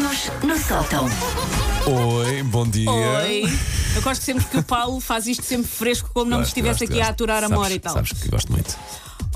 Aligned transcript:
Macaquinhos 0.00 0.30
no 0.42 0.58
sótão. 0.58 1.04
Oi, 1.86 2.42
bom 2.44 2.66
dia. 2.66 2.90
Oi. 2.90 3.44
Eu 3.96 4.02
gosto 4.02 4.22
sempre 4.22 4.44
que 4.46 4.56
o 4.58 4.62
Paulo 4.62 5.00
faz 5.00 5.26
isto 5.26 5.42
sempre 5.44 5.68
fresco, 5.68 6.10
como 6.14 6.30
não 6.30 6.38
Gosto, 6.38 6.48
estivesse 6.48 6.80
gosto, 6.80 6.92
aqui 6.92 7.00
a 7.00 7.04
gosto. 7.06 7.10
aturar 7.10 7.38
a 7.38 7.40
Sabes- 7.48 7.56
mora 7.58 7.74
e 7.74 7.78
tal. 7.80 7.92
Sabes 7.94 8.12
que 8.12 8.28
gosto 8.28 8.52
muito. 8.52 8.76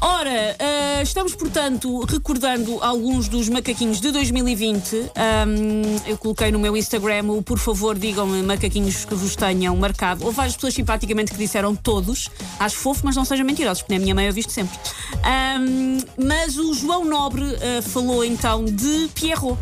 Ora, 0.01 0.57
ah, 0.59 1.03
estamos, 1.03 1.35
portanto, 1.35 2.05
recordando 2.05 2.79
alguns 2.83 3.27
dos 3.29 3.49
macaquinhos 3.49 4.01
de 4.01 4.11
2020. 4.13 5.11
Ahm, 5.17 5.99
eu 6.07 6.17
coloquei 6.19 6.53
no 6.53 6.59
meu 6.59 6.77
Instagram 6.77 7.25
o 7.33 7.43
por 7.43 7.59
favor 7.59 7.99
digam-me 7.99 8.43
macaquinhos 8.43 9.05
que 9.05 9.15
vos 9.15 9.35
tenham 9.35 9.77
marcado. 9.77 10.25
Houve 10.25 10.37
várias 10.37 10.55
pessoas 10.55 10.75
simpaticamente 10.75 11.33
que 11.33 11.39
disseram 11.39 11.75
todos. 11.75 12.29
Acho 12.61 12.77
fofo, 12.77 13.01
mas 13.05 13.17
não 13.17 13.25
sejam 13.25 13.45
mentirosos, 13.47 13.83
porque 13.83 13.95
na 13.95 14.01
minha 14.01 14.15
mãe 14.15 14.27
eu 14.27 14.33
visto 14.33 14.51
sempre. 14.53 14.79
Ahm, 15.25 15.99
mas 16.19 16.57
o 16.59 16.73
João 16.75 17.05
Nobre 17.05 17.45
ah, 17.57 17.83
falou 17.83 18.25
então 18.25 18.65
de 18.65 19.09
Pierrot. 19.15 19.59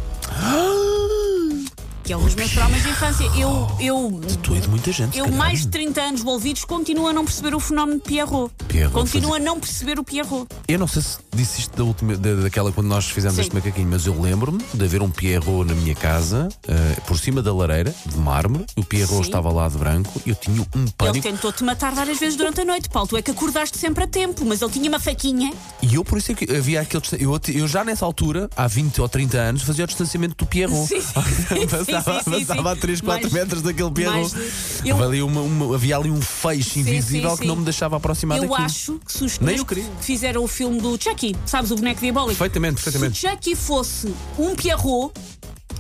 Que 2.13 2.15
é 2.15 2.19
um 2.19 2.25
dos 2.27 2.35
meus 2.35 2.51
traumas 2.51 2.83
de 2.83 2.91
infância. 2.91 3.25
Eu, 3.35 3.67
eu 3.81 4.21
Tu 4.43 4.55
é 4.55 4.61
de 4.61 4.69
muita 4.69 4.93
gente. 4.93 5.19
eu, 5.19 5.33
mais 5.33 5.63
de 5.63 5.69
30 5.69 5.99
anos 6.03 6.21
envolvidos, 6.21 6.63
continuo 6.63 7.09
a 7.09 7.13
não 7.15 7.25
perceber 7.25 7.55
o 7.55 7.59
fenómeno 7.59 8.01
de 8.01 8.05
Pierrot. 8.05 8.53
Pierrot 8.69 8.93
continuo 8.93 9.33
a 9.33 9.39
não 9.39 9.59
perceber 9.59 9.99
o 9.99 10.05
Pierrot. 10.05 10.47
Eu 10.69 10.79
não 10.79 10.87
sei 10.87 11.01
se 11.01 11.17
disse 11.35 11.61
isto 11.63 11.75
da 11.75 11.85
última, 11.85 12.15
da, 12.15 12.35
daquela 12.35 12.71
quando 12.71 12.89
nós 12.89 13.07
fizemos 13.07 13.37
Sim. 13.37 13.41
este 13.41 13.55
macaquinho, 13.55 13.89
mas 13.89 14.05
eu 14.05 14.21
lembro-me 14.21 14.63
de 14.75 14.85
haver 14.85 15.01
um 15.01 15.09
Pierrot 15.09 15.65
na 15.65 15.75
minha 15.75 15.95
casa, 15.95 16.51
eh, 16.69 17.01
por 17.07 17.19
cima 17.19 17.41
da 17.41 17.51
lareira, 17.55 17.95
de 18.05 18.19
mármore. 18.19 18.67
O 18.77 18.85
Pierrot 18.85 19.15
Sim. 19.15 19.23
estava 19.23 19.51
lá 19.51 19.67
de 19.67 19.79
branco 19.79 20.21
e 20.27 20.29
eu 20.29 20.35
tinha 20.35 20.61
um 20.61 20.83
Ele 20.83 20.93
pânico. 20.99 21.27
tentou-te 21.27 21.65
matar 21.65 21.95
várias 21.95 22.19
vezes 22.21 22.37
durante 22.37 22.61
a 22.61 22.65
noite, 22.67 22.91
Paulo. 22.91 23.09
Tu 23.09 23.17
é 23.17 23.23
que 23.23 23.31
acordaste 23.31 23.79
sempre 23.79 24.05
a 24.05 24.07
tempo, 24.07 24.45
mas 24.45 24.61
ele 24.61 24.71
tinha 24.71 24.91
uma 24.91 25.01
faquinha. 25.01 25.51
E 25.81 25.95
eu, 25.95 26.05
por 26.05 26.19
isso 26.19 26.31
é 26.31 26.35
que 26.35 26.55
havia 26.55 26.83
aquele. 26.83 27.03
Eu, 27.19 27.41
eu 27.55 27.67
já 27.67 27.83
nessa 27.83 28.05
altura, 28.05 28.51
há 28.55 28.67
20 28.67 29.01
ou 29.01 29.09
30 29.09 29.39
anos, 29.39 29.63
fazia 29.63 29.85
o 29.85 29.89
distanciamento 29.89 30.35
do 30.37 30.45
Pierrot. 30.45 30.87
Sim, 30.87 31.01
sim. 31.01 31.13
passava 31.73 32.02
Sim, 32.03 32.13
sim, 32.25 32.39
sim, 32.39 32.45
passava 32.47 32.73
a 32.73 32.75
sim. 32.75 32.81
3, 32.81 33.01
4 33.01 33.23
Mais- 33.23 33.33
metros 33.33 33.63
daquele 33.63 33.91
de- 33.91 34.89
eu- 34.89 34.95
Havia, 34.97 35.07
ali 35.07 35.23
uma- 35.23 35.41
uma- 35.41 35.75
havia 35.75 35.97
ali 35.97 36.11
um 36.11 36.21
feixe 36.21 36.81
invisível 36.81 37.37
que 37.37 37.47
não 37.47 37.57
me 37.57 37.65
deixava 37.65 37.97
aproximar 37.97 38.39
Eu 38.39 38.49
daquilo. 38.49 38.67
acho 38.67 39.01
que 39.05 39.13
se 39.13 39.25
os 39.25 39.39
eu 39.41 39.65
que 39.65 40.05
fizeram 40.05 40.43
o 40.45 40.49
filme 40.49 40.81
do 40.81 41.01
Chucky, 41.03 41.35
sabes, 41.47 41.71
o 41.71 41.77
boneco 41.77 42.01
diabólico. 42.01 42.37
Perfeitamente, 42.39 42.75
perfeitamente. 42.83 43.19
Se 43.19 43.29
Chucky 43.29 43.55
fosse 43.57 44.13
um 44.39 44.55
Pierrot, 44.55 45.13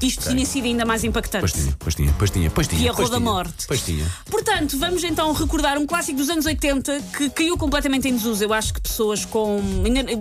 isto 0.06 0.28
tinha 0.28 0.44
sido 0.44 0.64
ainda 0.64 0.84
mais 0.84 1.04
impactante. 1.04 1.40
Pois 1.40 1.52
tinha, 1.52 1.76
pois 1.78 1.94
tinha, 1.94 2.14
pois 2.18 2.30
tinha, 2.30 2.50
pois 2.50 2.68
tinha. 2.68 2.80
Pierrot 2.80 3.10
da 3.10 3.20
morte. 3.20 3.66
Pois 3.66 3.82
tinha. 3.82 4.06
Portanto, 4.30 4.78
vamos 4.78 5.04
então 5.04 5.32
recordar 5.32 5.78
um 5.78 5.86
clássico 5.86 6.18
dos 6.18 6.28
anos 6.28 6.46
80 6.46 7.00
que 7.16 7.30
caiu 7.30 7.56
completamente 7.56 8.08
em 8.08 8.14
desuso. 8.14 8.42
Eu 8.42 8.52
acho 8.52 8.74
que 8.74 8.80
pessoas 8.80 9.24
com. 9.24 9.60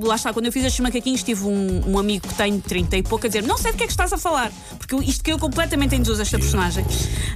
Lá 0.03 0.15
está, 0.15 0.33
quando 0.33 0.45
eu 0.45 0.51
fiz 0.51 0.65
estes 0.65 0.79
macaquinhos, 0.79 1.23
tive 1.23 1.45
um, 1.45 1.91
um 1.91 1.99
amigo 1.99 2.27
que 2.27 2.35
tem 2.35 2.59
30 2.59 2.97
e 2.97 3.03
pouco 3.03 3.25
a 3.25 3.29
dizer: 3.29 3.43
Não 3.43 3.57
sei 3.57 3.71
do 3.71 3.77
que 3.77 3.83
é 3.83 3.87
que 3.87 3.93
estás 3.93 4.11
a 4.13 4.17
falar, 4.17 4.51
porque 4.77 4.95
isto 4.97 5.23
caiu 5.23 5.39
completamente 5.39 5.95
em 5.95 6.01
desuso, 6.01 6.21
esta 6.21 6.37
personagem. 6.37 6.85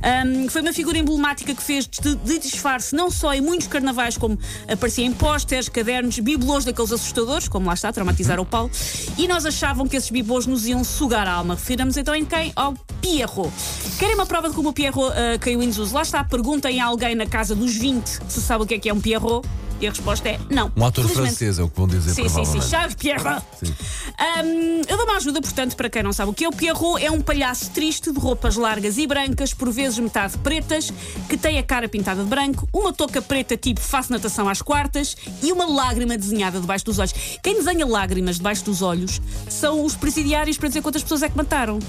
Ahm, 0.02 0.48
foi 0.50 0.62
uma 0.62 0.74
figura 0.74 0.98
emblemática 0.98 1.54
que 1.54 1.62
fez 1.62 1.88
de, 1.88 2.16
de 2.16 2.40
disfarce 2.40 2.96
não 2.96 3.10
só 3.10 3.34
em 3.34 3.42
muitos 3.42 3.68
carnavais, 3.68 4.18
como 4.18 4.38
aparecia 4.72 5.06
em 5.06 5.14
pósteres, 5.14 5.70
cadernos, 5.70 6.20
bibelôs 6.20 6.66
daqueles 6.66 6.92
assustadores, 6.92 7.48
como 7.48 7.68
lá 7.68 7.74
está, 7.74 7.92
traumatizar 7.92 8.40
o 8.40 8.46
Paulo, 8.46 8.70
e 9.18 9.28
nós 9.28 9.46
achavam 9.46 9.88
que 9.88 9.96
esses 9.96 10.10
bibelôs 10.10 10.46
nos 10.46 10.66
iam 10.66 10.84
sugar 10.84 11.28
a 11.28 11.34
alma. 11.34 11.56
Refiramos 11.56 11.98
então 11.98 12.14
em 12.14 12.26
quem? 12.36 12.52
Ao 12.56 12.74
Pierrot. 13.02 13.52
Querem 13.98 14.16
uma 14.16 14.26
prova 14.26 14.50
de 14.50 14.56
como 14.56 14.70
o 14.70 14.74
Pierrot 14.74 15.14
ah, 15.16 15.38
caiu 15.40 15.62
em 15.62 15.68
desuso? 15.68 15.96
Lá 15.96 16.02
está, 16.02 16.24
perguntem 16.24 16.82
a 16.82 16.86
alguém 16.86 17.16
na 17.16 17.26
casa 17.26 17.56
dos 17.56 17.76
20 17.76 18.06
se 18.06 18.42
sabe 18.42 18.64
o 18.64 18.68
que 18.68 18.74
é 18.74 18.80
que 18.80 18.90
é 18.90 18.94
um 18.94 19.00
Pierrot. 19.00 19.48
E 19.80 19.88
a 19.88 19.90
resposta 19.90 20.30
é 20.30 20.40
não. 20.50 20.72
Um 20.76 20.86
ator 20.86 21.08
francês 21.08 21.60
é 21.60 21.64
o 21.64 21.70
que 21.70 21.78
vão 21.78 21.88
dizer 21.88 22.14
Sim, 22.14 22.30
sim, 22.30 22.46
sim. 22.46 22.62
Charles 22.62 22.96
Pierrot. 22.96 23.44
Hum, 23.64 24.82
eu 24.88 24.98
dou 24.98 25.06
uma 25.06 25.18
ajuda, 25.18 25.42
portanto, 25.42 25.76
para 25.76 25.90
quem 25.90 26.02
não 26.02 26.14
sabe 26.14 26.32
o 26.32 26.34
que 26.34 26.46
é. 26.46 26.50
O 26.50 26.52
Pierrot 26.52 27.04
é 27.04 27.12
um 27.12 27.22
palhaço 27.22 27.72
triste 27.72 28.12
de 28.12 28.20
roupas 28.20 28.56
largas 28.56 28.98
e 28.98 29.06
brancas, 29.06 29.54
por 29.54 29.70
vezes 29.72 30.00
metade 30.00 30.38
pretas, 30.38 30.92
que 31.28 31.38
tem 31.38 31.58
a 31.58 31.64
cara 31.64 31.90
pintada 31.90 32.24
de 32.24 32.30
branco, 32.30 32.68
uma 32.74 32.94
touca 32.94 33.22
preta 33.22 33.58
tipo 33.58 33.82
faço 33.82 34.12
natação 34.12 34.48
às 34.48 34.62
quartas 34.62 35.16
e 35.44 35.52
uma 35.52 35.66
lágrima 35.66 36.18
desenhada 36.18 36.60
debaixo 36.60 36.86
dos 36.86 37.00
olhos. 37.00 37.14
Quem 37.44 37.56
desenha 37.56 37.86
lágrimas 37.86 38.38
debaixo 38.38 38.64
dos 38.64 38.82
olhos 38.82 39.22
são 39.50 39.84
os 39.84 39.96
presidiários 39.96 40.58
para 40.58 40.70
dizer 40.70 40.82
quantas 40.82 41.04
pessoas 41.04 41.24
é 41.24 41.30
que 41.30 41.38
mataram. 41.38 41.80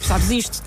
Sabes 0.00 0.30
isto? 0.30 0.62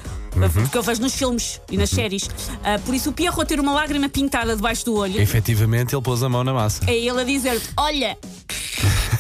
Porque 0.63 0.77
eu 0.77 0.83
vejo 0.83 1.01
nos 1.01 1.13
filmes 1.13 1.61
e 1.71 1.77
nas 1.77 1.89
séries. 1.89 2.29
Ah, 2.63 2.79
por 2.85 2.93
isso, 2.93 3.09
o 3.09 3.13
Pierrot 3.13 3.45
ter 3.45 3.59
uma 3.59 3.73
lágrima 3.73 4.09
pintada 4.09 4.55
debaixo 4.55 4.85
do 4.85 4.95
olho 4.95 5.19
Efetivamente, 5.19 5.95
ele 5.95 6.01
pôs 6.01 6.21
a 6.23 6.29
mão 6.29 6.43
na 6.43 6.53
massa. 6.53 6.81
é 6.87 6.95
ele 6.95 7.21
a 7.21 7.23
dizer-te: 7.23 7.69
Olha, 7.77 8.17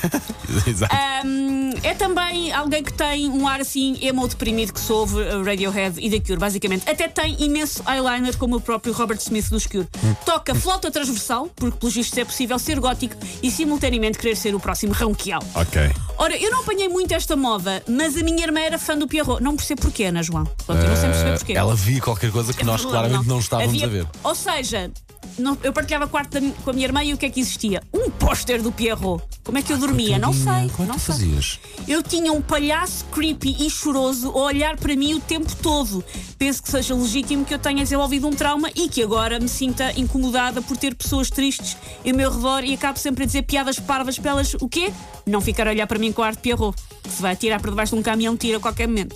Exato. 0.67 0.95
Hum, 1.25 1.73
é 1.83 1.93
também 1.93 2.51
alguém 2.51 2.83
que 2.83 2.93
tem 2.93 3.29
um 3.29 3.47
ar 3.47 3.61
assim 3.61 3.97
emo 4.01 4.27
deprimido 4.27 4.73
que 4.73 4.79
soube 4.79 5.13
uh, 5.13 5.43
Radiohead 5.43 5.99
e 5.99 6.09
The 6.09 6.19
Cure, 6.19 6.39
basicamente. 6.39 6.89
Até 6.89 7.07
tem 7.07 7.35
imenso 7.43 7.83
eyeliner, 7.87 8.37
como 8.37 8.57
o 8.57 8.61
próprio 8.61 8.93
Robert 8.93 9.19
Smith 9.19 9.49
dos 9.49 9.65
Cure. 9.65 9.87
Toca 10.25 10.53
flauta 10.55 10.91
transversal, 10.91 11.49
porque 11.55 11.77
pelos 11.77 11.95
vistos 11.95 12.17
é 12.17 12.25
possível 12.25 12.59
ser 12.59 12.79
gótico 12.79 13.15
e 13.41 13.49
simultaneamente 13.49 14.17
querer 14.17 14.35
ser 14.35 14.53
o 14.55 14.59
próximo 14.59 14.93
Ronquial. 14.93 15.43
Ok. 15.53 15.91
Ora, 16.17 16.35
eu 16.37 16.49
não 16.49 16.61
apanhei 16.61 16.87
muito 16.87 17.13
esta 17.13 17.35
moda, 17.35 17.83
mas 17.87 18.15
a 18.17 18.23
minha 18.23 18.43
irmã 18.43 18.59
era 18.61 18.79
fã 18.79 18.97
do 18.97 19.07
Pierrot. 19.07 19.43
Não 19.43 19.55
percebo 19.55 19.81
porquê, 19.81 20.05
Ana 20.05 20.23
João. 20.23 20.45
Continuo 20.65 20.95
sem 20.95 21.09
perceber 21.09 21.37
porquê. 21.37 21.53
Eh, 21.53 21.57
Ela 21.57 21.75
via 21.75 22.01
qualquer 22.01 22.31
coisa 22.31 22.53
que 22.53 22.63
nós 22.63 22.85
claramente 22.85 23.27
não 23.27 23.39
estávamos 23.39 23.73
Havia- 23.73 23.85
a 23.85 23.89
ver. 23.89 24.07
Ou 24.23 24.33
seja, 24.35 24.89
não- 25.37 25.57
eu 25.61 25.73
partilhava 25.73 26.07
quarto 26.07 26.39
da 26.39 26.51
com 26.63 26.69
a 26.69 26.73
minha 26.73 26.85
irmã 26.87 27.03
e 27.03 27.13
o 27.13 27.17
que 27.17 27.25
é 27.25 27.29
que 27.29 27.39
existia? 27.41 27.83
Um 27.93 28.09
póster 28.09 28.61
do 28.61 28.71
Pierrot. 28.71 29.21
Como 29.45 29.59
é 29.59 29.61
que 29.61 29.71
eu 29.71 29.77
dormia? 29.77 30.17
Não 30.17 30.33
sei. 30.33 30.69
Como 30.75 30.83
é 30.83 30.85
não 30.87 30.95
que 30.95 31.01
tu 31.01 31.05
fazias? 31.05 31.59
Eu 31.87 32.01
tinha 32.01 32.33
um 32.33 32.41
palhaço 32.41 33.05
creepy 33.11 33.55
e 33.59 33.69
choroso 33.69 34.29
a 34.31 34.39
olhar 34.39 34.75
para 34.75 34.95
mim 34.95 35.13
o 35.13 35.19
tempo 35.19 35.55
todo. 35.57 36.03
Penso 36.35 36.63
que 36.63 36.69
seja 36.71 36.95
legítimo 36.95 37.45
que 37.45 37.53
eu 37.53 37.59
tenha 37.59 37.83
desenvolvido 37.83 38.27
um 38.27 38.31
trauma 38.31 38.71
e 38.75 38.89
que 38.89 39.03
agora 39.03 39.39
me 39.39 39.47
sinta 39.47 39.93
incomodada 39.99 40.63
por 40.63 40.75
ter 40.75 40.95
pessoas 40.95 41.29
tristes 41.29 41.77
em 42.03 42.11
meu 42.11 42.31
redor 42.31 42.63
e 42.63 42.73
acabo 42.73 42.97
sempre 42.97 43.23
a 43.23 43.27
dizer 43.27 43.43
piadas 43.43 43.79
parvas 43.79 44.17
para 44.17 44.31
elas. 44.31 44.55
O 44.55 44.67
quê? 44.67 44.91
Não 45.27 45.39
ficar 45.39 45.67
a 45.67 45.69
olhar 45.69 45.85
para 45.85 45.99
mim 45.99 46.11
com 46.11 46.23
ar 46.23 46.33
de 46.33 46.39
Pierrot. 46.39 46.75
Que 47.03 47.11
se 47.11 47.21
vai 47.21 47.33
atirar 47.33 47.61
para 47.61 47.69
debaixo 47.69 47.93
de 47.93 47.99
um 47.99 48.03
caminhão, 48.03 48.35
tira 48.35 48.57
a 48.57 48.59
qualquer 48.59 48.87
momento. 48.87 49.15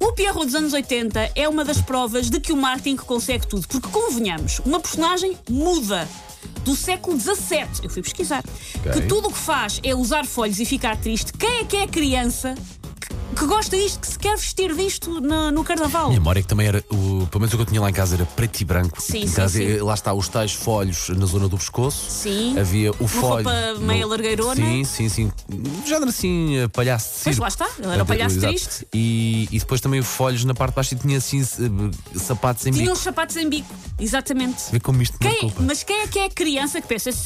O 0.00 0.12
Pierrot 0.12 0.46
dos 0.46 0.54
anos 0.54 0.72
80 0.72 1.32
é 1.34 1.46
uma 1.46 1.62
das 1.62 1.82
provas 1.82 2.30
de 2.30 2.40
que 2.40 2.54
o 2.54 2.56
marketing 2.56 2.96
consegue 2.96 3.46
tudo. 3.46 3.68
Porque, 3.68 3.88
convenhamos, 3.88 4.60
uma 4.60 4.80
personagem 4.80 5.36
muda. 5.50 6.08
Do 6.68 6.76
século 6.76 7.18
XVII, 7.18 7.66
eu 7.82 7.88
fui 7.88 8.02
pesquisar, 8.02 8.44
que 8.92 9.00
tudo 9.08 9.28
o 9.28 9.32
que 9.32 9.38
faz 9.38 9.80
é 9.82 9.94
usar 9.94 10.26
folhos 10.26 10.60
e 10.60 10.66
ficar 10.66 10.98
triste. 10.98 11.32
Quem 11.32 11.60
é 11.60 11.64
que 11.64 11.78
é 11.78 11.86
criança 11.86 12.54
que, 13.36 13.46
gosta 13.46 13.76
disto, 13.76 14.00
que 14.00 14.06
se 14.06 14.18
quer 14.18 14.36
vestir 14.36 14.74
disto 14.74 15.20
no, 15.20 15.50
no 15.50 15.64
carnaval? 15.64 16.06
A 16.08 16.12
memória 16.12 16.40
é 16.40 16.42
que 16.42 16.48
também 16.48 16.66
era, 16.66 16.84
o, 16.90 17.26
pelo 17.26 17.40
menos 17.40 17.52
o 17.52 17.56
que 17.56 17.62
eu 17.62 17.66
tinha 17.66 17.80
lá 17.80 17.88
em 17.90 17.92
casa 17.92 18.16
era 18.16 18.26
preto 18.26 18.60
e 18.60 18.64
branco. 18.64 19.00
Sim, 19.00 19.26
sim, 19.26 19.34
casa, 19.34 19.58
sim. 19.58 19.76
Lá 19.78 19.94
está, 19.94 20.12
os 20.14 20.28
tais 20.28 20.52
folhos 20.52 21.08
na 21.10 21.26
zona 21.26 21.48
do 21.48 21.56
pescoço. 21.56 22.10
Sim. 22.10 22.58
Havia 22.58 22.90
o 22.90 23.06
folho. 23.08 23.44
roupa 23.48 23.74
meia 23.80 24.06
largueirona. 24.06 24.54
Sim, 24.56 24.84
sim, 24.84 25.08
sim. 25.08 25.32
Já 25.86 25.96
era 25.96 26.06
assim, 26.06 26.56
eh, 26.58 26.68
palhaço 26.68 27.06
de 27.18 27.24
Pois 27.24 27.36
circo. 27.36 27.42
lá 27.42 27.48
está, 27.48 27.68
era 27.92 28.02
o 28.02 28.06
palhaço 28.06 28.36
Exato. 28.36 28.54
triste. 28.54 28.86
E, 28.94 29.48
e 29.52 29.58
depois 29.58 29.80
também 29.80 30.00
os 30.00 30.06
folhos 30.06 30.44
na 30.44 30.54
parte 30.54 30.70
de 30.72 30.76
baixo 30.76 30.94
e 30.94 30.98
tinha 30.98 31.18
assim 31.18 31.40
eh, 31.42 32.18
sapatos 32.18 32.66
em 32.66 32.70
Tinha 32.72 32.84
bico. 32.84 32.96
uns 32.96 33.02
sapatos 33.02 33.36
em 33.36 33.48
bico, 33.48 33.72
exatamente. 33.98 34.62
Vê 34.72 34.80
como 34.80 35.02
isto 35.02 35.18
Quem- 35.18 35.38
culpa. 35.40 35.62
mas 35.62 35.82
quem 35.82 36.00
é 36.02 36.06
que 36.06 36.18
é 36.18 36.24
a 36.26 36.30
criança 36.30 36.80
que 36.80 36.88
pensa, 36.88 37.12
sim 37.12 37.18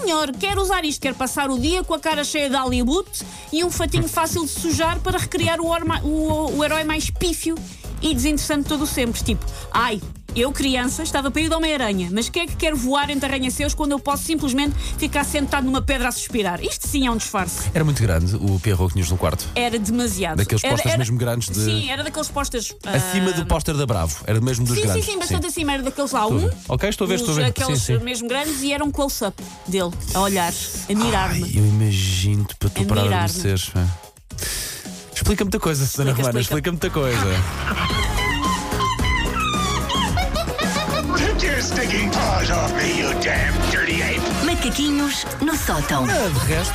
senhor, 0.00 0.32
quero 0.38 0.60
usar 0.62 0.84
isto, 0.84 1.00
quero 1.00 1.14
passar 1.14 1.50
o 1.50 1.58
dia 1.58 1.82
com 1.84 1.94
a 1.94 1.98
cara 2.00 2.24
cheia 2.24 2.48
de 2.50 2.56
Hollywood 2.56 3.08
e 3.52 3.64
um 3.64 3.70
fatinho 3.70 4.08
fácil 4.08 4.42
de 4.44 4.50
sujar 4.50 4.98
para 5.00 5.18
recriar 5.18 5.60
o, 5.60 5.66
orma- 5.66 6.00
o- 6.02 6.56
o 6.58 6.64
herói 6.64 6.84
mais 6.84 7.10
pífio 7.10 7.54
e 8.02 8.14
desinteressante 8.14 8.68
todo 8.68 8.86
sempre. 8.86 9.22
Tipo, 9.22 9.44
ai, 9.72 10.00
eu 10.34 10.50
criança 10.52 11.02
estava 11.02 11.30
para 11.30 11.40
ir 11.42 11.48
de 11.48 11.54
Homem-Aranha, 11.54 12.08
mas 12.12 12.28
quem 12.28 12.42
é 12.42 12.46
que 12.46 12.56
quer 12.56 12.74
voar 12.74 13.10
entre 13.10 13.26
arranha-céus 13.28 13.74
quando 13.74 13.92
eu 13.92 13.98
posso 14.00 14.24
simplesmente 14.24 14.74
ficar 14.98 15.24
sentado 15.24 15.64
numa 15.64 15.80
pedra 15.82 16.08
a 16.08 16.12
suspirar? 16.12 16.62
Isto 16.62 16.88
sim 16.88 17.06
é 17.06 17.10
um 17.10 17.16
disfarce. 17.16 17.70
Era 17.72 17.84
muito 17.84 18.02
grande 18.02 18.34
o 18.36 18.58
Pierrot 18.60 18.88
que 18.88 18.94
tinhas 18.94 19.10
no 19.10 19.16
quarto. 19.16 19.46
Era 19.54 19.78
demasiado. 19.78 20.36
Daqueles 20.38 20.64
Era- 20.64 20.80
era- 20.84 20.98
mesmo 20.98 21.16
grandes 21.18 21.48
de- 21.48 21.64
Sim, 21.64 21.90
era 21.90 22.02
daqueles 22.02 22.28
pósteres. 22.28 22.74
ah, 22.84 22.90
Acima 22.96 23.32
do 23.32 23.46
póster 23.46 23.76
da 23.76 23.86
Bravo. 23.86 24.16
Era 24.26 24.40
mesmo 24.40 24.64
dos 24.64 24.74
Sim, 24.74 24.80
sim, 24.82 24.86
grandes. 24.88 25.04
sim, 25.06 25.18
bastante 25.18 25.46
acima. 25.46 25.72
Era 25.72 25.82
daqueles 25.82 26.10
lá. 26.12 26.26
Um. 26.26 26.50
Ok, 26.68 26.88
estou 26.88 27.04
a 27.04 27.08
ver, 27.08 27.14
estou 27.16 27.32
a 27.32 27.36
ver. 27.36 27.44
Aqueles 27.46 27.80
Sim, 27.82 27.98
sim. 27.98 28.04
mesmo 28.04 28.28
grandes 28.28 28.62
e 28.62 28.72
era 28.72 28.84
um 28.84 28.90
close-up 28.90 29.40
dele, 29.68 29.90
a 30.14 30.20
olhar, 30.20 30.52
a 30.90 30.94
mirar-me. 30.94 31.56
eu 31.56 31.64
imagino-te 31.64 32.54
para 32.56 32.68
tu 32.70 32.82
A 32.82 32.84
parar 32.86 33.02
de 33.02 33.14
adormeceres. 33.14 33.66
pá. 33.70 33.86
Explica 35.14 35.44
muita 35.44 35.60
coisa, 35.60 35.86
Susana 35.86 36.10
Explica, 36.10 36.26
Romana, 36.28 36.40
explica. 36.40 36.70
explica 36.70 36.72
muita 36.72 36.90
coisa. 36.90 37.94
Macaquinhos 44.44 45.26
no 45.40 45.56
sótão. 45.56 46.04
Ah, 46.08 46.28
de 46.28 46.38
resto, 46.52 46.72